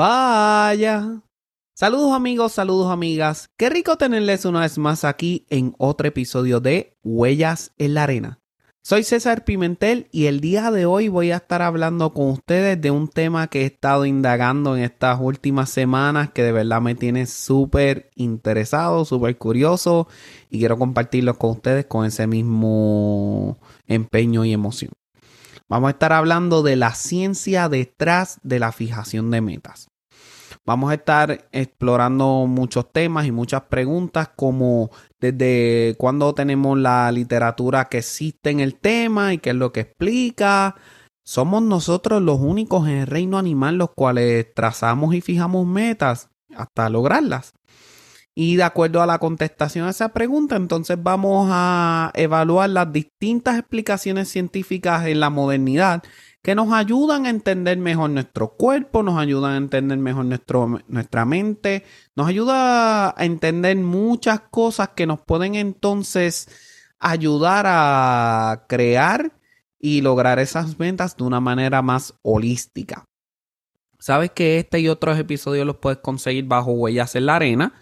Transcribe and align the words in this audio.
Vaya. 0.00 1.20
Saludos 1.74 2.14
amigos, 2.14 2.52
saludos 2.52 2.90
amigas. 2.90 3.50
Qué 3.58 3.68
rico 3.68 3.98
tenerles 3.98 4.46
una 4.46 4.60
vez 4.60 4.78
más 4.78 5.04
aquí 5.04 5.44
en 5.50 5.74
otro 5.76 6.08
episodio 6.08 6.58
de 6.58 6.96
Huellas 7.04 7.72
en 7.76 7.92
la 7.92 8.04
Arena. 8.04 8.38
Soy 8.82 9.04
César 9.04 9.44
Pimentel 9.44 10.08
y 10.10 10.24
el 10.24 10.40
día 10.40 10.70
de 10.70 10.86
hoy 10.86 11.08
voy 11.08 11.32
a 11.32 11.36
estar 11.36 11.60
hablando 11.60 12.14
con 12.14 12.30
ustedes 12.30 12.80
de 12.80 12.90
un 12.90 13.08
tema 13.08 13.48
que 13.48 13.60
he 13.60 13.66
estado 13.66 14.06
indagando 14.06 14.74
en 14.74 14.84
estas 14.84 15.18
últimas 15.20 15.68
semanas 15.68 16.30
que 16.30 16.44
de 16.44 16.52
verdad 16.52 16.80
me 16.80 16.94
tiene 16.94 17.26
súper 17.26 18.08
interesado, 18.14 19.04
súper 19.04 19.36
curioso 19.36 20.08
y 20.48 20.60
quiero 20.60 20.78
compartirlo 20.78 21.36
con 21.36 21.50
ustedes 21.50 21.84
con 21.84 22.06
ese 22.06 22.26
mismo 22.26 23.58
empeño 23.86 24.46
y 24.46 24.54
emoción. 24.54 24.92
Vamos 25.68 25.88
a 25.88 25.90
estar 25.90 26.14
hablando 26.14 26.62
de 26.62 26.76
la 26.76 26.94
ciencia 26.94 27.68
detrás 27.68 28.40
de 28.42 28.58
la 28.58 28.72
fijación 28.72 29.30
de 29.30 29.42
metas. 29.42 29.89
Vamos 30.70 30.92
a 30.92 30.94
estar 30.94 31.48
explorando 31.50 32.46
muchos 32.46 32.92
temas 32.92 33.26
y 33.26 33.32
muchas 33.32 33.62
preguntas 33.62 34.30
como 34.36 34.92
desde 35.18 35.96
cuándo 35.98 36.32
tenemos 36.32 36.78
la 36.78 37.10
literatura 37.10 37.86
que 37.86 37.98
existe 37.98 38.50
en 38.50 38.60
el 38.60 38.76
tema 38.76 39.34
y 39.34 39.38
qué 39.38 39.50
es 39.50 39.56
lo 39.56 39.72
que 39.72 39.80
explica. 39.80 40.76
Somos 41.24 41.60
nosotros 41.64 42.22
los 42.22 42.38
únicos 42.38 42.86
en 42.86 42.98
el 42.98 43.08
reino 43.08 43.36
animal 43.36 43.78
los 43.78 43.90
cuales 43.96 44.54
trazamos 44.54 45.12
y 45.12 45.20
fijamos 45.20 45.66
metas 45.66 46.30
hasta 46.54 46.88
lograrlas. 46.88 47.52
Y 48.36 48.54
de 48.54 48.62
acuerdo 48.62 49.02
a 49.02 49.06
la 49.06 49.18
contestación 49.18 49.88
a 49.88 49.90
esa 49.90 50.10
pregunta, 50.10 50.54
entonces 50.54 50.96
vamos 51.02 51.48
a 51.50 52.12
evaluar 52.14 52.70
las 52.70 52.92
distintas 52.92 53.58
explicaciones 53.58 54.28
científicas 54.28 55.04
en 55.08 55.18
la 55.18 55.30
modernidad 55.30 56.04
que 56.42 56.54
nos 56.54 56.72
ayudan 56.72 57.26
a 57.26 57.30
entender 57.30 57.76
mejor 57.78 58.10
nuestro 58.10 58.56
cuerpo, 58.56 59.02
nos 59.02 59.18
ayudan 59.18 59.52
a 59.52 59.56
entender 59.56 59.98
mejor 59.98 60.24
nuestro, 60.24 60.80
nuestra 60.88 61.24
mente, 61.24 61.84
nos 62.16 62.28
ayuda 62.28 63.10
a 63.10 63.24
entender 63.24 63.76
muchas 63.76 64.40
cosas 64.50 64.90
que 64.90 65.06
nos 65.06 65.20
pueden 65.20 65.54
entonces 65.54 66.48
ayudar 66.98 67.66
a 67.68 68.64
crear 68.68 69.32
y 69.78 70.00
lograr 70.00 70.38
esas 70.38 70.76
ventas 70.76 71.16
de 71.16 71.24
una 71.24 71.40
manera 71.40 71.82
más 71.82 72.14
holística. 72.22 73.04
Sabes 73.98 74.30
que 74.30 74.58
este 74.58 74.80
y 74.80 74.88
otros 74.88 75.18
episodios 75.18 75.66
los 75.66 75.76
puedes 75.76 75.98
conseguir 75.98 76.44
bajo 76.44 76.72
Huellas 76.72 77.16
en 77.16 77.26
la 77.26 77.36
Arena 77.36 77.74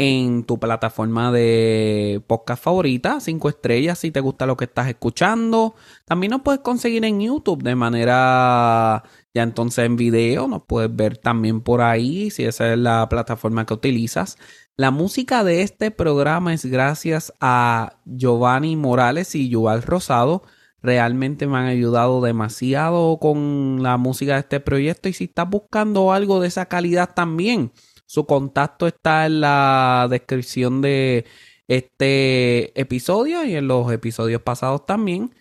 en 0.00 0.44
tu 0.44 0.60
plataforma 0.60 1.32
de 1.32 2.22
podcast 2.28 2.62
favorita, 2.62 3.18
cinco 3.18 3.48
estrellas 3.48 3.98
si 3.98 4.12
te 4.12 4.20
gusta 4.20 4.46
lo 4.46 4.56
que 4.56 4.66
estás 4.66 4.86
escuchando. 4.86 5.74
También 6.04 6.30
nos 6.30 6.42
puedes 6.42 6.60
conseguir 6.60 7.04
en 7.04 7.20
YouTube 7.20 7.64
de 7.64 7.74
manera 7.74 9.02
ya 9.34 9.42
entonces 9.42 9.86
en 9.86 9.96
video, 9.96 10.46
nos 10.46 10.62
puedes 10.68 10.94
ver 10.94 11.18
también 11.18 11.62
por 11.62 11.80
ahí 11.80 12.30
si 12.30 12.44
esa 12.44 12.72
es 12.72 12.78
la 12.78 13.08
plataforma 13.08 13.66
que 13.66 13.74
utilizas. 13.74 14.38
La 14.76 14.92
música 14.92 15.42
de 15.42 15.62
este 15.62 15.90
programa 15.90 16.54
es 16.54 16.64
gracias 16.64 17.32
a 17.40 17.98
Giovanni 18.04 18.76
Morales 18.76 19.34
y 19.34 19.48
Yuval 19.48 19.82
Rosado. 19.82 20.44
Realmente 20.80 21.48
me 21.48 21.58
han 21.58 21.66
ayudado 21.66 22.20
demasiado 22.20 23.18
con 23.18 23.82
la 23.82 23.96
música 23.96 24.34
de 24.34 24.40
este 24.40 24.60
proyecto 24.60 25.08
y 25.08 25.12
si 25.12 25.24
estás 25.24 25.50
buscando 25.50 26.12
algo 26.12 26.40
de 26.40 26.46
esa 26.46 26.66
calidad 26.66 27.14
también 27.14 27.72
su 28.08 28.24
contacto 28.24 28.86
está 28.86 29.26
en 29.26 29.42
la 29.42 30.06
descripción 30.08 30.80
de 30.80 31.26
este 31.68 32.80
episodio 32.80 33.44
y 33.44 33.54
en 33.54 33.68
los 33.68 33.92
episodios 33.92 34.40
pasados 34.40 34.86
también. 34.86 35.34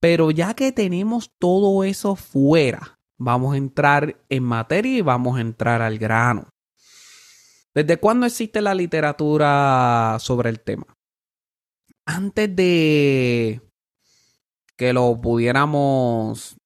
Pero 0.00 0.30
ya 0.30 0.52
que 0.52 0.70
tenemos 0.70 1.30
todo 1.38 1.82
eso 1.82 2.16
fuera, 2.16 2.98
vamos 3.16 3.54
a 3.54 3.56
entrar 3.56 4.20
en 4.28 4.42
materia 4.42 4.98
y 4.98 5.00
vamos 5.00 5.38
a 5.38 5.40
entrar 5.40 5.80
al 5.80 5.98
grano. 5.98 6.50
¿Desde 7.74 7.96
cuándo 7.96 8.26
existe 8.26 8.60
la 8.60 8.74
literatura 8.74 10.18
sobre 10.20 10.50
el 10.50 10.60
tema? 10.60 10.94
Antes 12.04 12.54
de 12.54 13.62
que 14.76 14.92
lo 14.92 15.18
pudiéramos 15.18 16.59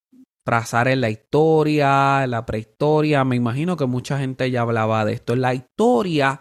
trazar 0.44 0.88
en 0.88 1.00
la 1.00 1.10
historia, 1.10 2.24
en 2.24 2.30
la 2.30 2.46
prehistoria. 2.46 3.24
Me 3.24 3.36
imagino 3.36 3.76
que 3.76 3.86
mucha 3.86 4.18
gente 4.18 4.50
ya 4.50 4.60
hablaba 4.60 5.04
de 5.04 5.14
esto. 5.14 5.32
En 5.32 5.40
la 5.40 5.54
historia, 5.54 6.40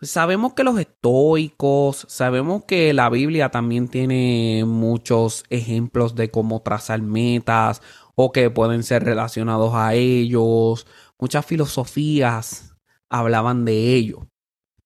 sabemos 0.00 0.54
que 0.54 0.64
los 0.64 0.78
estoicos, 0.78 2.06
sabemos 2.08 2.64
que 2.64 2.94
la 2.94 3.10
Biblia 3.10 3.50
también 3.50 3.88
tiene 3.88 4.64
muchos 4.66 5.44
ejemplos 5.50 6.14
de 6.14 6.30
cómo 6.30 6.62
trazar 6.62 7.02
metas 7.02 7.82
o 8.14 8.32
que 8.32 8.50
pueden 8.50 8.82
ser 8.82 9.04
relacionados 9.04 9.74
a 9.74 9.94
ellos. 9.94 10.86
Muchas 11.18 11.44
filosofías 11.44 12.76
hablaban 13.10 13.64
de 13.64 13.94
ello. 13.94 14.28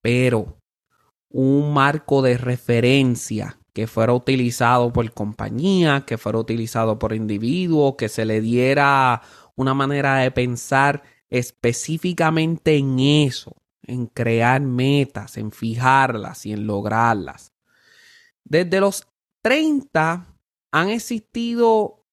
Pero 0.00 0.58
un 1.30 1.72
marco 1.72 2.22
de 2.22 2.38
referencia 2.38 3.58
que 3.74 3.88
fuera 3.88 4.14
utilizado 4.14 4.92
por 4.92 5.12
compañía, 5.12 6.04
que 6.06 6.16
fuera 6.16 6.38
utilizado 6.38 6.98
por 6.98 7.12
individuos, 7.12 7.96
que 7.98 8.08
se 8.08 8.24
le 8.24 8.40
diera 8.40 9.20
una 9.56 9.74
manera 9.74 10.16
de 10.18 10.30
pensar 10.30 11.02
específicamente 11.28 12.76
en 12.76 13.00
eso, 13.00 13.56
en 13.82 14.06
crear 14.06 14.60
metas, 14.60 15.36
en 15.36 15.50
fijarlas 15.50 16.46
y 16.46 16.52
en 16.52 16.66
lograrlas. 16.68 17.52
Desde 18.44 18.80
los 18.80 19.08
30 19.42 20.26
han 20.70 20.88
existido 20.88 22.04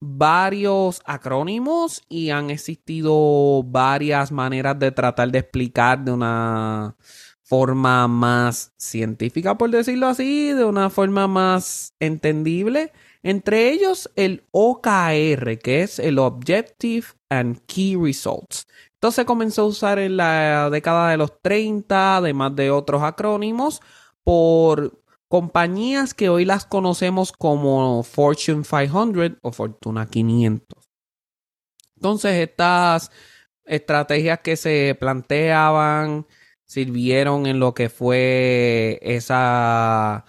varios 0.00 1.00
acrónimos 1.06 2.02
y 2.08 2.30
han 2.30 2.50
existido 2.50 3.62
varias 3.62 4.32
maneras 4.32 4.78
de 4.80 4.90
tratar 4.90 5.30
de 5.30 5.38
explicar 5.38 6.04
de 6.04 6.10
una 6.10 6.96
forma 7.54 8.08
más 8.08 8.72
científica, 8.76 9.56
por 9.56 9.70
decirlo 9.70 10.08
así, 10.08 10.52
de 10.52 10.64
una 10.64 10.90
forma 10.90 11.28
más 11.28 11.94
entendible. 12.00 12.90
Entre 13.22 13.70
ellos 13.70 14.10
el 14.16 14.42
OKR, 14.50 15.58
que 15.62 15.82
es 15.82 16.00
el 16.00 16.18
Objective 16.18 17.06
and 17.28 17.60
Key 17.66 17.94
Results. 17.94 18.66
Entonces 18.94 19.24
comenzó 19.24 19.62
a 19.62 19.66
usar 19.66 20.00
en 20.00 20.16
la 20.16 20.68
década 20.68 21.10
de 21.10 21.16
los 21.16 21.40
30, 21.42 22.16
además 22.16 22.56
de 22.56 22.72
otros 22.72 23.04
acrónimos, 23.04 23.80
por 24.24 25.00
compañías 25.28 26.12
que 26.12 26.28
hoy 26.28 26.44
las 26.44 26.66
conocemos 26.66 27.30
como 27.30 28.02
Fortune 28.02 28.64
500 28.64 29.38
o 29.42 29.52
Fortuna 29.52 30.06
500. 30.06 30.90
Entonces 31.94 32.48
estas 32.48 33.12
estrategias 33.64 34.40
que 34.40 34.56
se 34.56 34.96
planteaban 34.98 36.26
sirvieron 36.66 37.46
en 37.46 37.60
lo 37.60 37.74
que 37.74 37.88
fue 37.88 38.98
esa, 39.02 40.24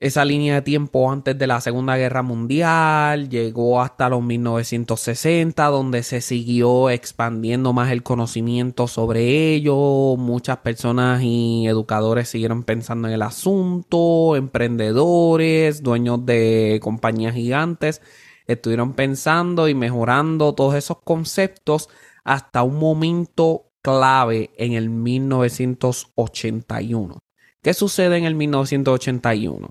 esa 0.00 0.24
línea 0.24 0.56
de 0.56 0.62
tiempo 0.62 1.10
antes 1.10 1.38
de 1.38 1.46
la 1.46 1.60
Segunda 1.60 1.96
Guerra 1.96 2.22
Mundial, 2.22 3.28
llegó 3.30 3.80
hasta 3.80 4.08
los 4.08 4.22
1960, 4.22 5.64
donde 5.66 6.02
se 6.02 6.20
siguió 6.20 6.90
expandiendo 6.90 7.72
más 7.72 7.90
el 7.90 8.02
conocimiento 8.02 8.86
sobre 8.86 9.54
ello, 9.54 10.16
muchas 10.16 10.58
personas 10.58 11.22
y 11.22 11.66
educadores 11.66 12.28
siguieron 12.28 12.64
pensando 12.64 13.08
en 13.08 13.14
el 13.14 13.22
asunto, 13.22 14.36
emprendedores, 14.36 15.82
dueños 15.82 16.26
de 16.26 16.80
compañías 16.82 17.34
gigantes, 17.34 18.02
estuvieron 18.46 18.92
pensando 18.94 19.68
y 19.68 19.74
mejorando 19.74 20.54
todos 20.54 20.74
esos 20.74 20.98
conceptos 21.02 21.88
hasta 22.24 22.62
un 22.62 22.78
momento 22.78 23.70
clave 23.84 24.50
en 24.56 24.72
el 24.72 24.88
1981. 24.88 27.18
¿Qué 27.62 27.74
sucede 27.74 28.16
en 28.16 28.24
el 28.24 28.34
1981? 28.34 29.68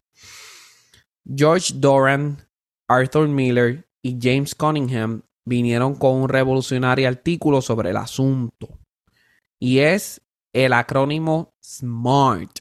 George 1.35 1.73
Doran, 1.75 2.47
Arthur 2.87 3.27
Miller 3.27 3.87
y 4.03 4.19
James 4.21 4.53
Cunningham 4.53 5.23
vinieron 5.45 5.95
con 5.95 6.15
un 6.15 6.29
revolucionario 6.29 7.07
artículo 7.07 7.61
sobre 7.61 7.89
el 7.89 7.97
asunto. 7.97 8.79
Y 9.59 9.79
es 9.79 10.21
el 10.53 10.73
acrónimo 10.73 11.55
SMART. 11.61 12.59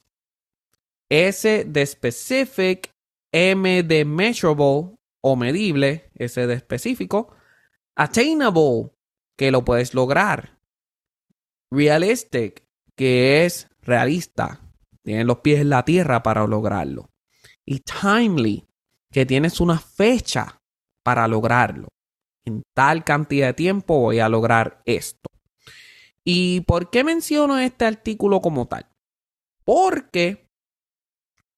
S 1.11 1.67
de 1.67 1.87
specific, 1.87 2.89
M 3.31 3.83
de 3.83 4.07
measurable 4.07 4.97
o 5.21 5.37
medible, 5.37 6.11
S 6.15 6.47
de 6.47 6.55
específico, 6.55 7.37
attainable, 7.95 8.91
que 9.37 9.51
lo 9.51 9.65
puedes 9.65 9.93
lograr, 9.93 10.62
realistic, 11.73 12.65
que 12.95 13.45
es 13.45 13.69
realista, 13.81 14.61
tiene 15.03 15.25
los 15.25 15.39
pies 15.39 15.61
en 15.61 15.71
la 15.71 15.85
tierra 15.85 16.23
para 16.23 16.47
lograrlo. 16.47 17.11
Y 17.65 17.81
timely, 17.81 18.69
que 19.11 19.27
tienes 19.27 19.61
una 19.61 19.79
fecha 19.79 20.61
para 21.03 21.27
lograrlo. 21.27 21.89
En 22.45 22.63
tal 22.75 23.05
cantidad 23.05 23.49
de 23.49 23.55
tiempo 23.55 23.99
voy 23.99 24.21
a 24.21 24.29
lograr 24.29 24.83
esto. 24.85 25.29
¿Y 26.25 26.61
por 26.63 26.91
qué 26.91 27.05
menciono 27.05 27.59
este 27.59 27.85
artículo 27.85 28.41
como 28.41 28.67
tal? 28.69 28.87
Porque 29.65 30.49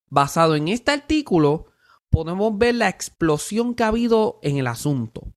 basado 0.08 0.54
en 0.54 0.68
este 0.68 0.92
artículo 0.92 1.66
podemos 2.08 2.56
ver 2.56 2.76
la 2.76 2.88
explosión 2.88 3.74
que 3.74 3.82
ha 3.82 3.88
habido 3.88 4.38
en 4.42 4.58
el 4.58 4.66
asunto. 4.68 5.34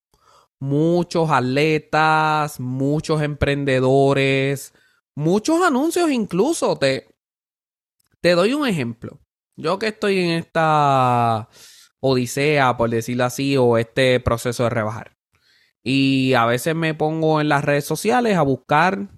Muchos 0.60 1.30
atletas, 1.30 2.60
muchos 2.60 3.22
emprendedores, 3.22 4.74
muchos 5.16 5.62
anuncios 5.62 6.12
incluso. 6.12 6.78
Te, 6.78 7.08
te 8.22 8.32
doy 8.32 8.54
un 8.54 8.68
ejemplo. 8.68 9.20
Yo 9.56 9.80
que 9.80 9.88
estoy 9.88 10.20
en 10.20 10.30
esta 10.32 11.50
odisea, 12.00 12.78
por 12.78 12.90
decirlo 12.90 13.26
así, 13.26 13.58
o 13.58 13.78
este 13.78 14.20
proceso 14.20 14.64
de 14.64 14.70
rebajar. 14.70 15.18
Y 15.84 16.34
a 16.34 16.46
veces 16.46 16.76
me 16.76 16.94
pongo 16.94 17.42
en 17.42 17.50
las 17.50 17.64
redes 17.64 17.86
sociales 17.86 18.36
a 18.38 18.42
buscar 18.42 19.10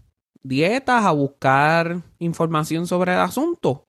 dietas, 0.43 1.05
a 1.05 1.11
buscar 1.11 2.03
información 2.19 2.87
sobre 2.87 3.13
el 3.13 3.19
asunto. 3.19 3.87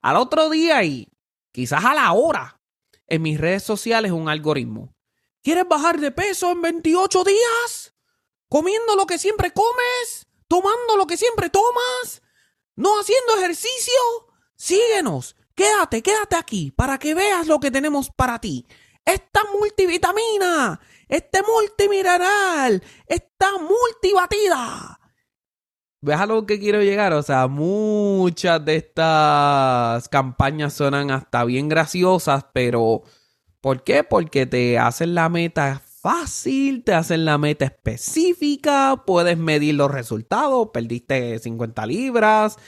Al 0.00 0.16
otro 0.16 0.48
día 0.50 0.84
y 0.84 1.08
quizás 1.52 1.84
a 1.84 1.94
la 1.94 2.12
hora, 2.12 2.60
en 3.06 3.22
mis 3.22 3.40
redes 3.40 3.62
sociales 3.62 4.12
un 4.12 4.28
algoritmo. 4.28 4.94
¿Quieres 5.44 5.68
bajar 5.68 6.00
de 6.00 6.10
peso 6.10 6.50
en 6.50 6.62
28 6.62 7.22
días? 7.22 7.94
¿Comiendo 8.48 8.96
lo 8.96 9.06
que 9.06 9.18
siempre 9.18 9.52
comes? 9.52 10.26
¿Tomando 10.48 10.96
lo 10.96 11.06
que 11.06 11.16
siempre 11.16 11.50
tomas? 11.50 12.22
¿No 12.74 12.98
haciendo 12.98 13.36
ejercicio? 13.36 13.94
Síguenos 14.56 15.36
Quédate, 15.54 16.02
quédate 16.02 16.36
aquí 16.36 16.72
para 16.72 16.98
que 16.98 17.14
veas 17.14 17.46
lo 17.46 17.60
que 17.60 17.70
tenemos 17.70 18.10
para 18.10 18.40
ti. 18.40 18.66
Esta 19.04 19.40
multivitamina, 19.56 20.80
este 21.08 21.42
multimineral, 21.42 22.82
esta 23.06 23.52
multibatida. 23.58 24.98
¿Ves 26.00 26.18
a 26.18 26.26
lo 26.26 26.44
que 26.44 26.58
quiero 26.58 26.82
llegar? 26.82 27.12
O 27.12 27.22
sea, 27.22 27.46
muchas 27.46 28.64
de 28.64 28.76
estas 28.76 30.08
campañas 30.08 30.74
suenan 30.74 31.12
hasta 31.12 31.44
bien 31.44 31.68
graciosas, 31.68 32.46
pero 32.52 33.02
¿por 33.64 33.82
qué? 33.82 34.04
Porque 34.04 34.44
te 34.44 34.78
hacen 34.78 35.14
la 35.14 35.30
meta 35.30 35.80
fácil, 36.02 36.84
te 36.84 36.92
hacen 36.92 37.24
la 37.24 37.38
meta 37.38 37.64
específica, 37.64 39.04
puedes 39.06 39.38
medir 39.38 39.76
los 39.76 39.90
resultados, 39.90 40.68
perdiste 40.70 41.38
50 41.38 41.86
libras, 41.86 42.58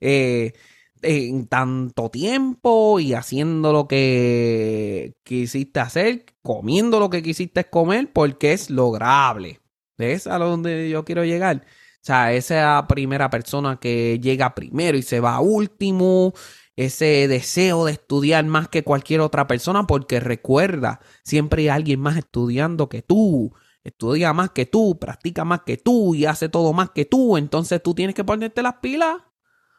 eh, 0.00 0.54
en 1.02 1.46
tanto 1.46 2.10
tiempo 2.10 2.98
y 2.98 3.12
haciendo 3.12 3.70
lo 3.74 3.86
que 3.86 5.12
quisiste 5.24 5.78
hacer, 5.80 6.24
comiendo 6.40 7.00
lo 7.00 7.10
que 7.10 7.22
quisiste 7.22 7.64
comer, 7.68 8.10
porque 8.14 8.54
es 8.54 8.70
lograble. 8.70 9.60
¿Ves 9.98 10.26
a 10.26 10.38
donde 10.38 10.88
yo 10.88 11.04
quiero 11.04 11.22
llegar? 11.26 11.66
O 11.66 12.06
sea, 12.06 12.32
esa 12.32 12.86
primera 12.88 13.28
persona 13.28 13.78
que 13.78 14.18
llega 14.22 14.54
primero 14.54 14.96
y 14.96 15.02
se 15.02 15.20
va 15.20 15.38
último, 15.40 16.32
ese 16.76 17.26
deseo 17.28 17.86
de 17.86 17.92
estudiar 17.92 18.44
más 18.44 18.68
que 18.68 18.84
cualquier 18.84 19.20
otra 19.20 19.46
persona, 19.46 19.86
porque 19.86 20.20
recuerda, 20.20 21.00
siempre 21.24 21.62
hay 21.62 21.68
alguien 21.68 22.00
más 22.00 22.16
estudiando 22.16 22.88
que 22.88 23.02
tú. 23.02 23.52
Estudia 23.82 24.32
más 24.32 24.50
que 24.50 24.66
tú, 24.66 24.98
practica 24.98 25.44
más 25.44 25.62
que 25.62 25.76
tú 25.76 26.14
y 26.14 26.26
hace 26.26 26.48
todo 26.48 26.72
más 26.72 26.90
que 26.90 27.04
tú. 27.04 27.36
Entonces 27.36 27.82
tú 27.82 27.94
tienes 27.94 28.14
que 28.14 28.24
ponerte 28.24 28.62
las 28.62 28.74
pilas 28.74 29.22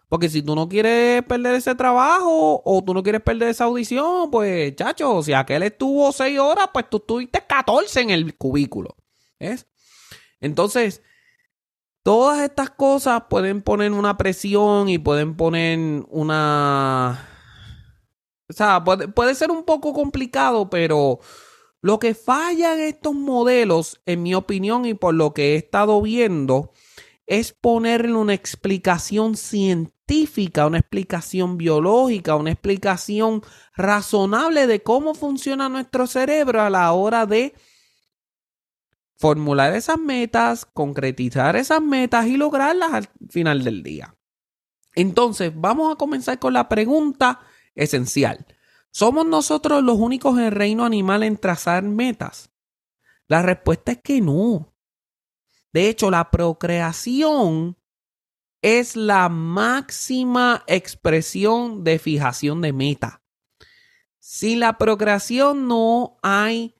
porque 0.09 0.29
si 0.29 0.41
tú 0.41 0.55
no 0.55 0.69
quieres 0.69 1.23
perder 1.23 1.55
ese 1.55 1.75
trabajo 1.75 2.61
o 2.63 2.83
tú 2.83 2.93
no 2.93 3.03
quieres 3.03 3.21
perder 3.21 3.49
esa 3.49 3.65
audición, 3.65 4.31
pues, 4.31 4.73
chacho, 4.75 5.21
si 5.21 5.33
aquel 5.33 5.63
estuvo 5.63 6.11
seis 6.13 6.39
horas, 6.39 6.69
pues 6.71 6.89
tú 6.89 6.97
estuviste 6.97 7.43
14 7.45 8.01
en 8.01 8.09
el 8.11 8.37
cubículo. 8.37 8.95
¿Ves? 9.39 9.67
Entonces, 10.39 11.01
todas 12.07 12.39
estas 12.39 12.69
cosas 12.69 13.23
pueden 13.29 13.61
poner 13.61 13.91
una 13.91 14.15
presión 14.15 14.87
y 14.87 14.97
pueden 14.97 15.35
poner 15.35 16.05
una... 16.07 17.27
O 18.49 18.53
sea, 18.53 18.81
puede, 18.81 19.35
ser 19.35 19.51
un 19.51 19.65
poco 19.65 19.91
complicado, 19.91 20.69
pero 20.69 21.19
lo 21.81 21.99
que 21.99 22.15
falla 22.15 22.75
en 22.75 22.79
estos 22.79 23.13
modelos, 23.13 23.99
en 24.05 24.23
mi 24.23 24.35
opinión 24.35 24.85
y 24.85 24.93
por 24.93 25.15
lo 25.15 25.33
que 25.33 25.51
he 25.51 25.55
estado 25.57 26.01
viendo, 26.01 26.71
es 27.25 27.51
ponerle 27.51 28.13
una 28.13 28.33
explicación 28.33 29.35
científica, 29.35 30.65
una 30.65 30.77
explicación 30.77 31.57
biológica, 31.57 32.37
una 32.37 32.51
explicación 32.51 33.41
razonable 33.75 34.65
de 34.65 34.81
cómo 34.81 35.13
funciona 35.13 35.67
nuestro 35.67 36.07
cerebro 36.07 36.61
a 36.61 36.69
la 36.69 36.89
hora 36.93 37.25
de 37.25 37.53
formular 39.17 39.73
esas 39.73 39.99
metas, 39.99 40.65
concretizar 40.65 41.55
esas 41.55 41.81
metas 41.81 42.27
y 42.27 42.37
lograrlas 42.37 42.93
al 42.93 43.09
final 43.29 43.63
del 43.63 43.83
día. 43.83 44.15
Entonces, 44.95 45.51
vamos 45.55 45.93
a 45.93 45.97
comenzar 45.97 46.39
con 46.39 46.53
la 46.53 46.69
pregunta 46.69 47.41
esencial. 47.75 48.45
¿Somos 48.91 49.25
nosotros 49.25 49.83
los 49.83 49.97
únicos 49.97 50.37
en 50.37 50.45
el 50.45 50.51
reino 50.51 50.85
animal 50.85 51.23
en 51.23 51.37
trazar 51.37 51.83
metas? 51.83 52.51
La 53.27 53.41
respuesta 53.41 53.91
es 53.91 54.01
que 54.01 54.21
no. 54.21 54.73
De 55.73 55.89
hecho, 55.89 56.09
la 56.09 56.31
procreación 56.31 57.77
es 58.61 58.95
la 58.95 59.29
máxima 59.29 60.63
expresión 60.67 61.83
de 61.83 61.99
fijación 61.99 62.61
de 62.61 62.73
meta. 62.73 63.21
Sin 64.19 64.59
la 64.59 64.77
procreación 64.77 65.67
no 65.67 66.17
hay 66.23 66.75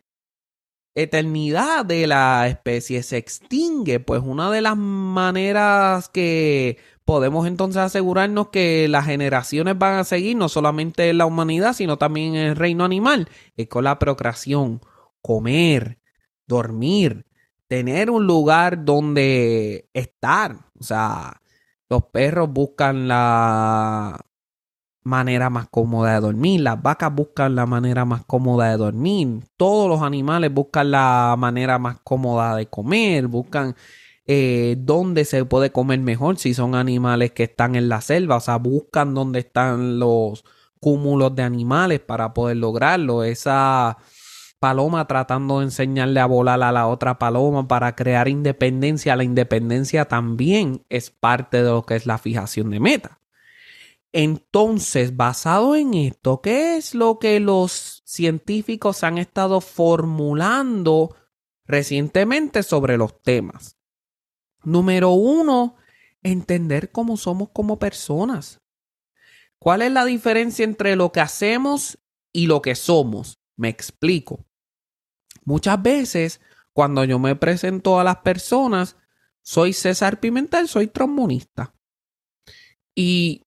eternidad 0.97 1.85
de 1.85 2.07
la 2.07 2.47
especie, 2.47 3.03
se 3.03 3.17
extingue. 3.17 3.99
Pues 3.99 4.21
una 4.25 4.51
de 4.51 4.61
las 4.61 4.75
maneras 4.75 6.09
que 6.09 6.77
podemos 7.05 7.47
entonces 7.47 7.81
asegurarnos 7.81 8.49
que 8.49 8.87
las 8.87 9.05
generaciones 9.05 9.77
van 9.77 9.99
a 9.99 10.03
seguir 10.03 10.35
no 10.35 10.49
solamente 10.49 11.09
en 11.09 11.19
la 11.19 11.25
humanidad, 11.25 11.73
sino 11.73 11.97
también 11.97 12.35
en 12.35 12.47
el 12.47 12.55
reino 12.55 12.83
animal, 12.83 13.29
es 13.55 13.67
con 13.67 13.83
la 13.83 13.99
procreación, 13.99 14.81
comer, 15.21 15.99
dormir, 16.47 17.25
tener 17.67 18.09
un 18.09 18.25
lugar 18.25 18.83
donde 18.83 19.89
estar. 19.93 20.57
O 20.79 20.83
sea, 20.83 21.41
los 21.89 22.03
perros 22.05 22.49
buscan 22.51 23.07
la 23.07 24.19
manera 25.07 25.49
más 25.49 25.67
cómoda 25.69 26.13
de 26.15 26.21
dormir, 26.21 26.61
las 26.61 26.81
vacas 26.81 27.13
buscan 27.13 27.55
la 27.55 27.65
manera 27.65 28.05
más 28.05 28.25
cómoda 28.25 28.69
de 28.69 28.77
dormir, 28.77 29.39
todos 29.57 29.89
los 29.89 30.01
animales 30.01 30.53
buscan 30.53 30.91
la 30.91 31.35
manera 31.37 31.79
más 31.79 31.99
cómoda 32.03 32.55
de 32.55 32.67
comer, 32.67 33.27
buscan 33.27 33.75
eh, 34.25 34.75
dónde 34.79 35.23
se 35.23 35.45
puede 35.45 35.71
comer 35.71 35.99
mejor 35.99 36.37
si 36.37 36.53
son 36.53 36.75
animales 36.75 37.31
que 37.31 37.43
están 37.43 37.75
en 37.75 37.87
la 37.87 38.01
selva, 38.01 38.35
o 38.35 38.39
sea, 38.41 38.57
buscan 38.57 39.13
dónde 39.13 39.39
están 39.39 39.99
los 39.99 40.43
cúmulos 40.79 41.33
de 41.35 41.43
animales 41.43 42.01
para 42.01 42.33
poder 42.33 42.57
lograrlo. 42.57 43.23
Esa 43.23 43.97
paloma 44.59 45.07
tratando 45.07 45.59
de 45.59 45.65
enseñarle 45.65 46.19
a 46.19 46.25
volar 46.25 46.61
a 46.63 46.71
la 46.71 46.87
otra 46.87 47.19
paloma 47.19 47.67
para 47.67 47.95
crear 47.95 48.27
independencia. 48.27 49.15
La 49.15 49.23
independencia 49.23 50.05
también 50.05 50.83
es 50.89 51.09
parte 51.09 51.63
de 51.63 51.69
lo 51.69 51.83
que 51.83 51.95
es 51.95 52.05
la 52.05 52.17
fijación 52.17 52.69
de 52.69 52.79
meta. 52.79 53.19
Entonces, 54.13 55.15
basado 55.15 55.75
en 55.75 55.93
esto, 55.93 56.41
¿qué 56.41 56.77
es 56.77 56.95
lo 56.95 57.19
que 57.19 57.39
los 57.39 58.01
científicos 58.05 59.03
han 59.03 59.17
estado 59.17 59.61
formulando 59.61 61.15
recientemente 61.65 62.63
sobre 62.63 62.97
los 62.97 63.21
temas? 63.21 63.77
Número 64.63 65.11
uno, 65.11 65.75
entender 66.23 66.91
cómo 66.91 67.17
somos 67.17 67.49
como 67.49 67.79
personas. 67.79 68.61
¿Cuál 69.59 69.81
es 69.81 69.91
la 69.91 70.05
diferencia 70.05 70.63
entre 70.63 70.95
lo 70.95 71.11
que 71.11 71.19
hacemos 71.19 71.99
y 72.31 72.47
lo 72.47 72.61
que 72.61 72.75
somos? 72.75 73.39
Me 73.55 73.69
explico. 73.69 74.45
Muchas 75.43 75.81
veces, 75.81 76.41
cuando 76.73 77.03
yo 77.03 77.19
me 77.19 77.35
presento 77.35 77.99
a 77.99 78.03
las 78.03 78.17
personas, 78.17 78.97
soy 79.41 79.73
César 79.73 80.19
Pimentel, 80.19 80.67
soy 80.67 80.87
trombonista. 80.87 81.73
Y 82.93 83.46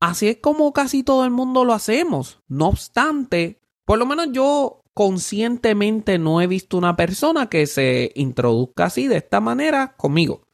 así 0.00 0.28
es 0.28 0.38
como 0.38 0.72
casi 0.72 1.02
todo 1.02 1.24
el 1.24 1.30
mundo 1.30 1.64
lo 1.64 1.74
hacemos. 1.74 2.40
No 2.48 2.68
obstante, 2.68 3.60
por 3.84 3.98
lo 3.98 4.06
menos 4.06 4.28
yo 4.32 4.82
conscientemente 4.94 6.18
no 6.18 6.40
he 6.40 6.46
visto 6.46 6.76
una 6.76 6.96
persona 6.96 7.48
que 7.48 7.66
se 7.66 8.12
introduzca 8.16 8.86
así 8.86 9.06
de 9.06 9.18
esta 9.18 9.40
manera 9.40 9.94
conmigo. 9.96 10.46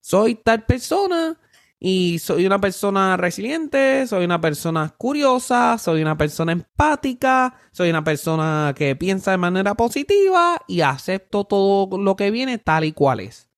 Soy 0.00 0.34
tal 0.34 0.64
persona 0.64 1.38
y 1.78 2.18
soy 2.18 2.46
una 2.46 2.58
persona 2.60 3.16
resiliente, 3.16 4.06
soy 4.06 4.24
una 4.24 4.40
persona 4.40 4.94
curiosa, 4.96 5.76
soy 5.78 6.02
una 6.02 6.16
persona 6.16 6.52
empática, 6.52 7.58
soy 7.72 7.90
una 7.90 8.02
persona 8.02 8.74
que 8.76 8.96
piensa 8.96 9.32
de 9.32 9.38
manera 9.38 9.74
positiva 9.74 10.60
y 10.66 10.80
acepto 10.80 11.44
todo 11.44 11.98
lo 11.98 12.16
que 12.16 12.30
viene 12.30 12.58
tal 12.58 12.84
y 12.84 12.92
cual 12.92 13.20
es. 13.20 13.50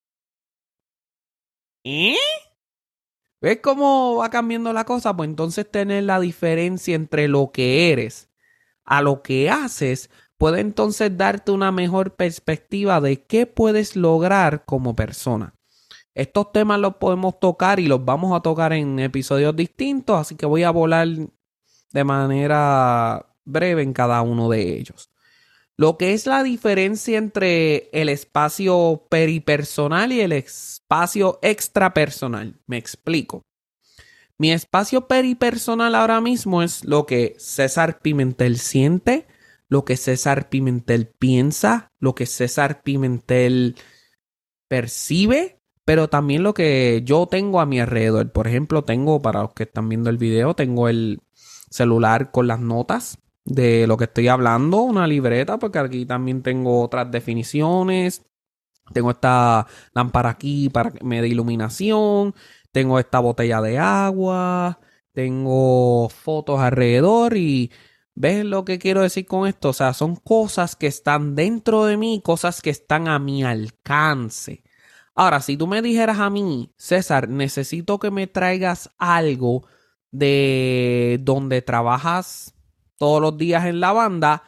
¿Eh? 1.85 2.17
¿Ves 3.47 3.61
cómo 3.63 4.17
va 4.17 4.29
cambiando 4.29 4.73
la 4.73 4.83
cosa? 4.83 5.17
Pues 5.17 5.31
entonces 5.31 5.71
tener 5.71 6.03
la 6.03 6.19
diferencia 6.19 6.97
entre 6.97 7.29
lo 7.29 7.53
que 7.53 7.93
eres 7.93 8.29
a 8.85 9.03
lo 9.03 9.23
que 9.23 9.51
haces 9.51 10.11
puede 10.37 10.59
entonces 10.59 11.17
darte 11.17 11.53
una 11.53 11.71
mejor 11.71 12.17
perspectiva 12.17 13.01
de 13.01 13.23
qué 13.23 13.47
puedes 13.47 13.95
lograr 13.95 14.65
como 14.65 14.97
persona. 14.97 15.55
Estos 16.13 16.51
temas 16.51 16.81
los 16.81 16.97
podemos 16.97 17.39
tocar 17.39 17.79
y 17.79 17.87
los 17.87 18.05
vamos 18.05 18.37
a 18.37 18.43
tocar 18.43 18.73
en 18.73 18.99
episodios 18.99 19.55
distintos, 19.55 20.19
así 20.19 20.35
que 20.35 20.47
voy 20.47 20.65
a 20.65 20.73
volar 20.73 21.07
de 21.07 22.03
manera 22.03 23.27
breve 23.45 23.83
en 23.83 23.93
cada 23.93 24.23
uno 24.23 24.49
de 24.49 24.77
ellos. 24.77 25.09
Lo 25.79 25.99
que 25.99 26.15
es 26.15 26.27
la 26.27 26.43
diferencia 26.43 27.19
entre 27.19 27.91
el 27.93 28.09
espacio 28.09 29.07
peripersonal 29.11 30.11
y 30.11 30.21
el 30.21 30.33
espacio 30.33 31.39
extrapersonal. 31.43 32.59
Me 32.67 32.79
explico. 32.79 33.43
Mi 34.39 34.53
espacio 34.53 35.07
peripersonal 35.07 35.95
ahora 35.95 36.21
mismo 36.23 36.63
es 36.63 36.85
lo 36.85 37.05
que 37.05 37.35
César 37.39 38.01
Pimentel 38.01 38.59
siente, 38.59 39.27
lo 39.69 39.85
que 39.85 39.99
César 39.99 40.49
Pimentel 40.49 41.09
piensa, 41.09 41.93
lo 41.99 42.15
que 42.15 42.25
César 42.25 42.83
Pimentel 42.83 43.77
percibe, 44.69 45.61
pero 45.85 46.09
también 46.09 46.43
lo 46.43 46.55
que 46.55 47.03
yo 47.05 47.27
tengo 47.27 47.61
a 47.61 47.67
mi 47.67 47.81
alrededor. 47.81 48.33
Por 48.33 48.49
ejemplo, 48.49 48.83
tengo, 48.85 49.21
para 49.21 49.43
los 49.43 49.53
que 49.53 49.65
están 49.65 49.91
viendo 49.91 50.09
el 50.09 50.17
video, 50.17 50.55
tengo 50.55 50.89
el 50.89 51.21
celular 51.71 52.31
con 52.31 52.47
las 52.47 52.61
notas 52.61 53.19
de 53.47 53.87
lo 53.87 53.97
que 53.97 54.05
estoy 54.05 54.29
hablando, 54.29 54.83
una 54.83 55.07
libreta, 55.07 55.59
porque 55.59 55.79
aquí 55.79 56.05
también 56.05 56.43
tengo 56.43 56.83
otras 56.83 57.11
definiciones. 57.11 58.23
Tengo 58.93 59.11
esta 59.11 59.67
lámpara 59.95 60.31
aquí 60.31 60.69
para 60.69 60.91
que 60.93 61.05
me 61.05 61.23
dé 61.23 61.29
iluminación. 61.29 62.35
Tengo 62.73 62.99
esta 62.99 63.21
botella 63.21 63.61
de 63.61 63.79
agua. 63.79 64.81
Tengo 65.13 66.09
fotos 66.11 66.61
alrededor 66.61 67.37
y 67.37 67.73
¿ves 68.15 68.45
lo 68.45 68.65
que 68.65 68.79
quiero 68.79 69.03
decir 69.03 69.27
con 69.27 69.49
esto? 69.49 69.71
O 69.71 69.73
sea, 69.73 69.95
son 69.95 70.17
cosas 70.17 70.77
que 70.77 70.87
están 70.89 71.35
dentro 71.35 71.87
de 71.87 71.97
mí, 71.97 72.21
cosas 72.25 72.61
que 72.63 72.71
están 72.71 73.09
a 73.09 73.19
mi 73.19 73.45
alcance. 73.45 74.63
Ahora, 75.15 75.41
si 75.41 75.57
tú 75.57 75.67
me 75.67 75.83
dijeras 75.83 76.19
a 76.19 76.31
mí, 76.31 76.75
César, 76.77 77.29
necesito 77.29 77.99
que 77.99 78.11
me 78.11 78.27
traigas 78.27 78.91
algo 78.99 79.67
de 80.11 81.19
donde 81.23 81.63
trabajas 81.63 82.56
todos 82.97 83.21
los 83.21 83.37
días 83.37 83.67
en 83.67 83.81
la 83.81 83.93
banda, 83.93 84.43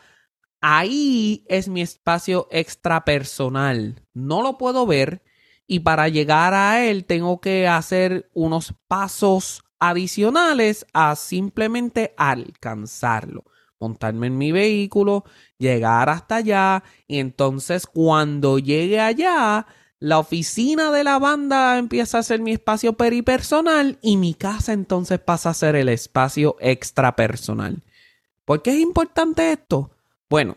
ahí 0.61 1.45
es 1.49 1.69
mi 1.69 1.83
espacio 1.83 2.49
extrapersonal. 2.51 4.03
No 4.15 4.43
lo 4.43 4.59
puedo 4.59 4.87
ver 4.87 5.23
y 5.67 5.81
para 5.81 6.09
llegar 6.09 6.55
a 6.55 6.85
él 6.85 7.05
tengo 7.05 7.41
que 7.41 7.69
hacer 7.69 8.31
unos 8.35 8.75
pasos 8.89 9.63
adicionales 9.79 10.87
a 10.93 11.15
simplemente 11.15 12.15
alcanzarlo. 12.17 13.45
Montarme 13.79 14.27
en 14.27 14.39
mi 14.39 14.51
vehículo, 14.51 15.25
llegar 15.57 16.09
hasta 16.09 16.37
allá 16.37 16.83
y 17.07 17.19
entonces 17.19 17.87
cuando 17.87 18.59
llegue 18.59 18.99
allá, 18.99 19.67
la 20.01 20.19
oficina 20.19 20.91
de 20.91 21.05
la 21.05 21.19
banda 21.19 21.79
empieza 21.79 22.19
a 22.19 22.23
ser 22.23 22.41
mi 22.41 22.53
espacio 22.53 22.95
peripersonal 22.95 23.99
y 24.01 24.17
mi 24.17 24.35
casa 24.35 24.73
entonces 24.73 25.21
pasa 25.21 25.51
a 25.51 25.55
ser 25.55 25.77
el 25.77 25.89
espacio 25.89 26.57
extrapersonal. 26.61 27.83
¿Por 28.49 28.63
qué 28.63 28.71
es 28.71 28.79
importante 28.79 29.53
esto? 29.53 29.91
Bueno, 30.31 30.57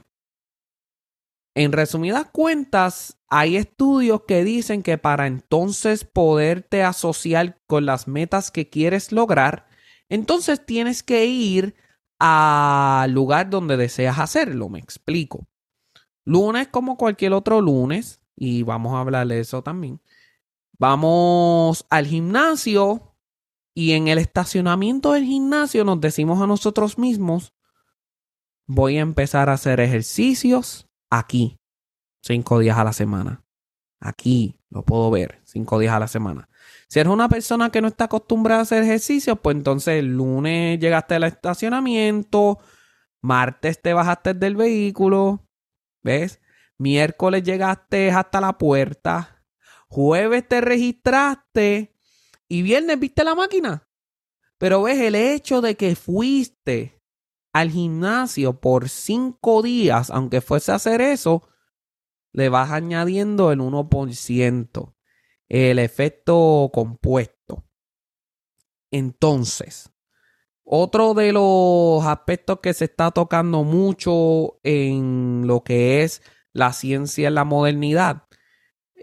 en 1.53 1.73
resumidas 1.73 2.25
cuentas, 2.31 3.17
hay 3.27 3.57
estudios 3.57 4.21
que 4.25 4.45
dicen 4.45 4.81
que 4.81 4.97
para 4.97 5.27
entonces 5.27 6.05
poderte 6.05 6.83
asociar 6.83 7.59
con 7.67 7.85
las 7.85 8.07
metas 8.07 8.49
que 8.49 8.69
quieres 8.69 9.11
lograr, 9.11 9.67
entonces 10.07 10.65
tienes 10.65 11.03
que 11.03 11.25
ir 11.25 11.75
al 12.17 13.11
lugar 13.11 13.49
donde 13.49 13.75
deseas 13.75 14.19
hacerlo. 14.19 14.69
Me 14.69 14.79
explico. 14.79 15.45
Lunes 16.23 16.69
como 16.69 16.95
cualquier 16.95 17.33
otro 17.33 17.59
lunes, 17.59 18.23
y 18.37 18.63
vamos 18.63 18.93
a 18.93 19.01
hablar 19.01 19.27
de 19.27 19.41
eso 19.41 19.63
también. 19.63 19.99
Vamos 20.79 21.85
al 21.89 22.07
gimnasio 22.07 23.17
y 23.73 23.91
en 23.91 24.07
el 24.07 24.17
estacionamiento 24.17 25.11
del 25.11 25.25
gimnasio 25.25 25.83
nos 25.83 25.99
decimos 25.99 26.41
a 26.41 26.47
nosotros 26.47 26.97
mismos, 26.97 27.53
voy 28.67 28.97
a 28.97 29.01
empezar 29.01 29.49
a 29.49 29.53
hacer 29.53 29.79
ejercicios 29.79 30.89
aquí, 31.09 31.57
cinco 32.21 32.59
días 32.59 32.77
a 32.77 32.83
la 32.83 32.93
semana. 32.93 33.43
Aquí 33.99 34.59
lo 34.69 34.83
puedo 34.83 35.11
ver, 35.11 35.41
cinco 35.43 35.77
días 35.79 35.93
a 35.93 35.99
la 35.99 36.07
semana. 36.07 36.49
Si 36.87 36.99
eres 36.99 37.13
una 37.13 37.29
persona 37.29 37.69
que 37.69 37.81
no 37.81 37.87
está 37.87 38.05
acostumbrada 38.05 38.61
a 38.61 38.63
hacer 38.63 38.83
ejercicios, 38.83 39.39
pues 39.41 39.55
entonces 39.55 39.99
el 39.99 40.17
lunes 40.17 40.79
llegaste 40.79 41.15
al 41.15 41.23
estacionamiento, 41.23 42.59
martes 43.21 43.81
te 43.81 43.93
bajaste 43.93 44.33
del 44.33 44.55
vehículo, 44.55 45.47
¿ves? 46.03 46.41
Miércoles 46.77 47.43
llegaste 47.43 48.11
hasta 48.11 48.41
la 48.41 48.57
puerta, 48.57 49.43
jueves 49.87 50.47
te 50.47 50.61
registraste 50.61 51.95
y 52.47 52.61
viernes 52.63 52.99
viste 52.99 53.23
la 53.23 53.35
máquina. 53.35 53.87
Pero 54.57 54.83
ves, 54.83 54.99
el 54.99 55.15
hecho 55.15 55.61
de 55.61 55.75
que 55.75 55.95
fuiste 55.95 57.00
al 57.53 57.71
gimnasio 57.71 58.59
por 58.59 58.89
cinco 58.89 59.61
días, 59.61 60.09
aunque 60.09 60.41
fuese 60.41 60.71
a 60.71 60.75
hacer 60.75 61.01
eso, 61.01 61.47
le 62.31 62.49
vas 62.49 62.71
añadiendo 62.71 63.51
el 63.51 63.59
1%, 63.59 64.93
el 65.49 65.79
efecto 65.79 66.69
compuesto. 66.73 67.65
Entonces, 68.89 69.91
otro 70.63 71.13
de 71.13 71.33
los 71.33 72.05
aspectos 72.05 72.59
que 72.61 72.73
se 72.73 72.85
está 72.85 73.11
tocando 73.11 73.63
mucho 73.63 74.59
en 74.63 75.43
lo 75.45 75.63
que 75.63 76.03
es 76.03 76.21
la 76.53 76.71
ciencia 76.73 77.27
en 77.27 77.35
la 77.35 77.43
modernidad, 77.43 78.23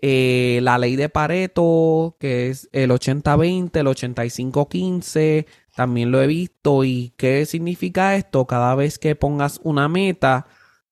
eh, 0.01 0.61
la 0.63 0.79
ley 0.79 0.97
de 0.97 1.09
Pareto, 1.09 2.17
que 2.21 2.51
es 2.51 2.69
el 2.73 2.91
80-20, 2.91 3.81
el 3.81 3.87
85-15, 3.87 5.47
también 5.79 6.11
lo 6.11 6.21
he 6.21 6.27
visto. 6.27 6.83
¿Y 6.83 7.15
qué 7.17 7.47
significa 7.47 8.17
esto? 8.17 8.49
Cada 8.49 8.75
vez 8.75 8.99
que 8.99 9.15
pongas 9.15 9.61
una 9.63 9.89
meta, 9.89 10.49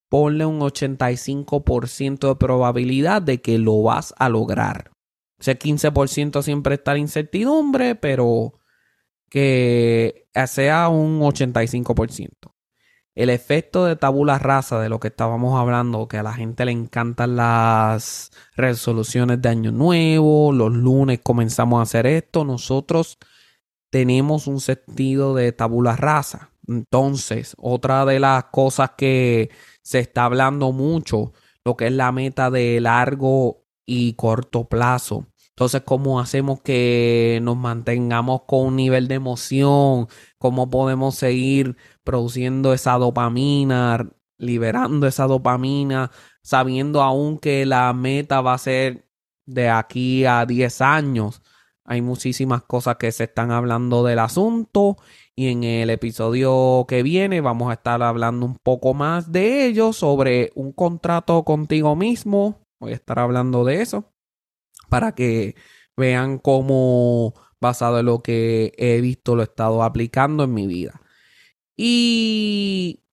ponle 0.09 0.47
un 0.47 0.61
85% 0.61 2.29
de 2.29 2.37
probabilidad 2.37 3.21
de 3.21 3.41
que 3.43 3.59
lo 3.59 3.83
vas 3.83 4.15
a 4.17 4.29
lograr. 4.29 4.93
Ese 5.41 5.59
15% 5.59 6.41
siempre 6.41 6.77
está 6.77 6.93
la 6.93 7.01
incertidumbre, 7.01 7.97
pero 7.97 8.61
que 9.29 10.29
sea 10.47 10.89
un 10.89 11.21
85%. 11.21 12.29
El 13.17 13.31
efecto 13.31 13.87
de 13.87 13.97
tabula 13.97 14.39
rasa 14.39 14.79
de 14.79 14.89
lo 14.89 15.01
que 15.01 15.09
estábamos 15.09 15.59
hablando, 15.59 16.07
que 16.07 16.19
a 16.19 16.23
la 16.23 16.33
gente 16.33 16.65
le 16.65 16.71
encantan 16.71 17.35
las 17.35 18.31
resoluciones 18.55 19.43
de 19.43 19.49
año 19.49 19.73
nuevo, 19.73 20.53
los 20.53 20.73
lunes 20.73 21.19
comenzamos 21.25 21.81
a 21.81 21.83
hacer 21.83 22.07
esto, 22.07 22.45
nosotros 22.45 23.19
tenemos 23.91 24.47
un 24.47 24.61
sentido 24.61 25.35
de 25.35 25.53
tabula 25.53 25.97
rasa. 25.97 26.51
Entonces, 26.69 27.55
otra 27.59 28.05
de 28.05 28.21
las 28.21 28.45
cosas 28.47 28.93
que 28.97 29.51
se 29.83 30.01
está 30.01 30.25
hablando 30.25 30.73
mucho, 30.73 31.33
lo 31.65 31.77
que 31.77 31.87
es 31.87 31.93
la 31.93 32.13
meta 32.13 32.51
de 32.51 32.81
largo 32.81 33.65
y 33.87 34.15
corto 34.15 34.69
plazo. 34.69 35.27
Entonces, 35.51 35.83
¿cómo 35.87 36.21
hacemos 36.21 36.61
que 36.61 37.41
nos 37.43 37.57
mantengamos 37.57 38.43
con 38.47 38.67
un 38.67 38.77
nivel 38.77 39.09
de 39.09 39.15
emoción? 39.15 40.07
¿Cómo 40.39 40.69
podemos 40.69 41.15
seguir 41.15 41.77
produciendo 42.05 42.75
esa 42.75 42.99
dopamina, 42.99 44.07
liberando 44.37 45.07
esa 45.07 45.27
dopamina, 45.27 46.11
sabiendo 46.43 47.03
aún 47.03 47.39
que 47.39 47.65
la 47.65 47.93
meta 47.95 48.43
va 48.43 48.53
a 48.55 48.59
ser 48.59 49.09
de 49.47 49.71
aquí 49.71 50.27
a 50.27 50.45
10 50.45 50.81
años? 50.83 51.43
Hay 51.87 52.03
muchísimas 52.03 52.63
cosas 52.63 52.97
que 52.97 53.13
se 53.13 53.25
están 53.25 53.53
hablando 53.53 54.03
del 54.03 54.19
asunto 54.19 54.97
y 55.37 55.49
en 55.49 55.63
el 55.63 55.89
episodio 55.91 56.85
que 56.89 57.05
viene 57.05 57.41
vamos 57.41 57.71
a 57.71 57.75
estar 57.75 58.03
hablando 58.03 58.45
un 58.45 58.57
poco 58.57 58.93
más 58.93 59.31
de 59.31 59.67
ello 59.67 59.93
sobre 59.93 60.51
un 60.57 60.73
contrato 60.73 61.45
contigo 61.45 61.95
mismo. 61.95 62.67
Voy 62.81 62.91
a 62.91 62.97
estar 62.97 63.21
hablando 63.21 63.65
de 63.65 63.83
eso 63.83 64.13
para 64.89 65.15
que 65.15 65.55
vean 65.97 66.39
cómo 66.39 67.35
basado 67.61 68.01
en 68.01 68.07
lo 68.07 68.21
que 68.21 68.73
he 68.77 69.01
visto 69.01 69.37
lo 69.37 69.43
he 69.43 69.45
estado 69.45 69.85
aplicando 69.85 70.43
en 70.43 70.55
mi 70.55 70.67
vida. 70.67 71.01
Y 71.77 73.05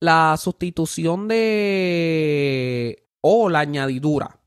la 0.00 0.36
sustitución 0.38 1.28
de 1.28 3.08
o 3.20 3.48
la 3.48 3.60
añadidura 3.60 4.41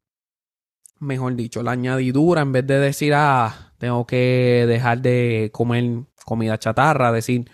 mejor 1.05 1.35
dicho, 1.35 1.63
la 1.63 1.71
añadidura, 1.71 2.41
en 2.41 2.51
vez 2.51 2.67
de 2.67 2.79
decir, 2.79 3.13
ah, 3.15 3.73
tengo 3.77 4.05
que 4.05 4.65
dejar 4.67 5.01
de 5.01 5.49
comer 5.53 6.05
comida 6.25 6.57
chatarra, 6.57 7.11
decir, 7.11 7.49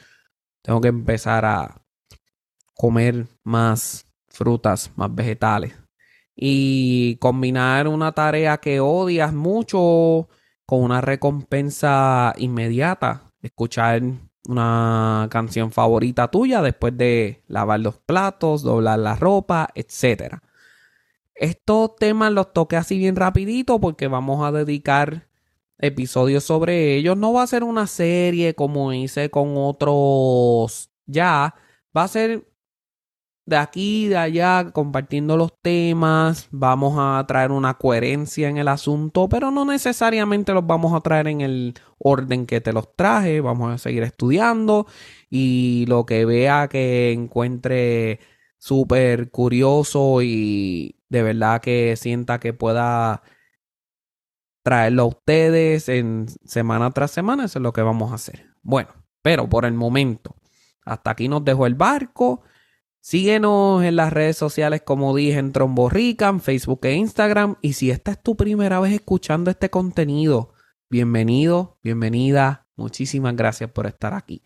tengo 0.61 0.81
que 0.81 0.87
empezar 0.87 1.45
a 1.45 1.81
comer 2.73 3.27
más 3.43 4.07
frutas, 4.29 4.91
más 4.95 5.13
vegetales. 5.13 5.73
Y 6.35 7.17
combinar 7.17 7.87
una 7.87 8.13
tarea 8.13 8.57
que 8.57 8.79
odias 8.79 9.33
mucho 9.33 10.29
con 10.65 10.81
una 10.83 11.01
recompensa 11.01 12.33
inmediata. 12.37 13.31
Escuchar 13.41 14.01
una 14.47 15.27
canción 15.29 15.71
favorita 15.71 16.29
tuya 16.29 16.61
después 16.61 16.97
de 16.97 17.43
lavar 17.47 17.81
los 17.81 17.99
platos, 17.99 18.63
doblar 18.63 18.99
la 18.99 19.15
ropa, 19.15 19.69
etcétera. 19.75 20.41
Estos 21.41 21.95
temas 21.95 22.31
los 22.31 22.53
toqué 22.53 22.75
así 22.77 22.99
bien 22.99 23.15
rapidito 23.15 23.81
porque 23.81 24.07
vamos 24.07 24.43
a 24.45 24.51
dedicar 24.51 25.27
episodios 25.79 26.43
sobre 26.43 26.95
ellos. 26.95 27.17
No 27.17 27.33
va 27.33 27.41
a 27.41 27.47
ser 27.47 27.63
una 27.63 27.87
serie 27.87 28.53
como 28.53 28.93
hice 28.93 29.31
con 29.31 29.55
otros 29.57 30.91
ya. 31.07 31.55
Va 31.97 32.03
a 32.03 32.07
ser 32.07 32.47
de 33.47 33.57
aquí, 33.57 34.07
de 34.07 34.17
allá, 34.17 34.71
compartiendo 34.71 35.35
los 35.35 35.59
temas. 35.63 36.47
Vamos 36.51 36.93
a 36.99 37.25
traer 37.27 37.51
una 37.51 37.73
coherencia 37.73 38.47
en 38.47 38.57
el 38.57 38.67
asunto, 38.67 39.27
pero 39.27 39.49
no 39.49 39.65
necesariamente 39.65 40.53
los 40.53 40.67
vamos 40.67 40.93
a 40.93 41.01
traer 41.01 41.27
en 41.27 41.41
el 41.41 41.73
orden 41.97 42.45
que 42.45 42.61
te 42.61 42.71
los 42.71 42.95
traje. 42.95 43.41
Vamos 43.41 43.73
a 43.73 43.77
seguir 43.79 44.03
estudiando 44.03 44.85
y 45.27 45.85
lo 45.87 46.05
que 46.05 46.23
vea 46.25 46.67
que 46.67 47.11
encuentre 47.13 48.19
súper 48.59 49.31
curioso 49.31 50.21
y 50.21 51.00
de 51.11 51.23
verdad 51.23 51.61
que 51.61 51.97
sienta 51.97 52.39
que 52.39 52.53
pueda 52.53 53.21
traerlo 54.63 55.03
a 55.03 55.07
ustedes 55.07 55.89
en 55.89 56.27
semana 56.45 56.89
tras 56.91 57.11
semana, 57.11 57.43
eso 57.45 57.59
es 57.59 57.63
lo 57.63 57.73
que 57.73 57.81
vamos 57.81 58.13
a 58.13 58.15
hacer. 58.15 58.47
Bueno, 58.61 58.89
pero 59.21 59.49
por 59.49 59.65
el 59.65 59.73
momento, 59.73 60.37
hasta 60.85 61.11
aquí 61.11 61.27
nos 61.27 61.43
dejó 61.43 61.67
el 61.67 61.75
barco. 61.75 62.43
Síguenos 63.01 63.83
en 63.83 63.97
las 63.97 64.13
redes 64.13 64.37
sociales, 64.37 64.83
como 64.85 65.13
dije, 65.13 65.37
en 65.37 65.51
Tromborrican, 65.51 66.39
Facebook 66.39 66.79
e 66.83 66.93
Instagram. 66.93 67.57
Y 67.61 67.73
si 67.73 67.91
esta 67.91 68.11
es 68.11 68.23
tu 68.23 68.37
primera 68.37 68.79
vez 68.79 68.93
escuchando 68.93 69.51
este 69.51 69.69
contenido, 69.69 70.53
bienvenido, 70.89 71.77
bienvenida. 71.83 72.67
Muchísimas 72.77 73.35
gracias 73.35 73.69
por 73.71 73.85
estar 73.85 74.13
aquí. 74.13 74.43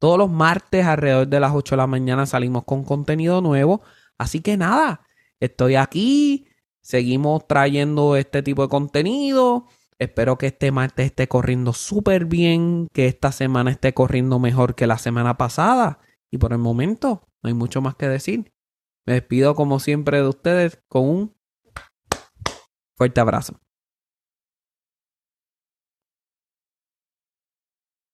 Todos 0.00 0.18
los 0.18 0.30
martes 0.30 0.84
alrededor 0.84 1.28
de 1.28 1.38
las 1.38 1.52
8 1.54 1.76
de 1.76 1.76
la 1.76 1.86
mañana 1.86 2.26
salimos 2.26 2.64
con 2.64 2.82
contenido 2.82 3.40
nuevo. 3.40 3.82
Así 4.16 4.40
que 4.40 4.56
nada, 4.56 5.02
estoy 5.40 5.76
aquí. 5.76 6.46
Seguimos 6.80 7.46
trayendo 7.46 8.16
este 8.16 8.42
tipo 8.42 8.62
de 8.62 8.68
contenido. 8.68 9.66
Espero 9.98 10.38
que 10.38 10.46
este 10.46 10.70
martes 10.70 11.06
esté 11.06 11.26
corriendo 11.26 11.72
súper 11.72 12.24
bien, 12.26 12.88
que 12.92 13.06
esta 13.06 13.32
semana 13.32 13.70
esté 13.70 13.94
corriendo 13.94 14.38
mejor 14.38 14.74
que 14.74 14.86
la 14.86 14.98
semana 14.98 15.36
pasada. 15.36 15.98
Y 16.30 16.38
por 16.38 16.52
el 16.52 16.58
momento, 16.58 17.28
no 17.42 17.48
hay 17.48 17.54
mucho 17.54 17.80
más 17.80 17.96
que 17.96 18.08
decir. 18.08 18.52
Me 19.06 19.14
despido 19.14 19.54
como 19.54 19.80
siempre 19.80 20.18
de 20.18 20.28
ustedes 20.28 20.80
con 20.88 21.08
un 21.08 21.36
fuerte 22.96 23.20
abrazo. 23.20 23.60